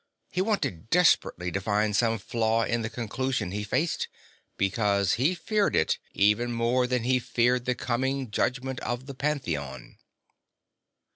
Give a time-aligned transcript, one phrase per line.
[0.31, 4.07] He wanted desperately to find some flaw in the conclusion he faced,
[4.57, 9.99] because he feared it even more than he feared the coming judgment of the Pantheon.